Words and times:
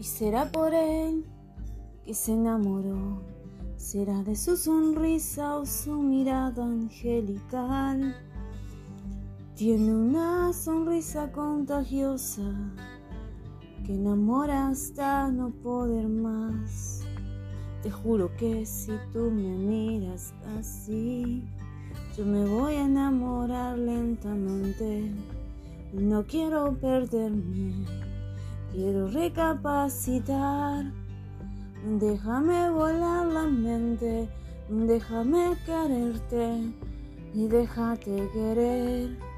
Será 0.00 0.50
por 0.50 0.74
él 0.74 1.24
que 2.04 2.14
se 2.14 2.32
enamoró, 2.32 3.22
será 3.76 4.22
de 4.22 4.36
su 4.36 4.56
sonrisa 4.56 5.56
o 5.56 5.64
su 5.64 5.94
mirada 5.94 6.64
angelical. 6.64 8.14
Tiene 9.54 9.94
una 9.94 10.52
sonrisa 10.52 11.32
contagiosa 11.32 12.42
que 13.86 13.94
enamora 13.94 14.68
hasta 14.68 15.30
no 15.30 15.50
poder 15.50 16.08
más. 16.08 17.00
Te 17.82 17.90
juro 17.90 18.30
que 18.36 18.66
si 18.66 18.92
tú 19.12 19.30
me 19.30 19.56
miras 19.56 20.34
así, 20.58 21.44
yo 22.16 22.26
me 22.26 22.46
voy 22.46 22.74
a 22.74 22.84
enamorar 22.84 23.78
lentamente. 23.78 25.12
No 25.94 26.26
quiero 26.26 26.78
perderme, 26.78 27.86
quiero 28.80 29.08
recapacitar. 29.08 30.84
Déjame 31.98 32.70
volar 32.70 33.26
la 33.26 33.42
mente, 33.42 34.28
déjame 34.70 35.54
quererte 35.66 36.72
y 37.34 37.46
déjate 37.46 38.28
querer. 38.32 39.29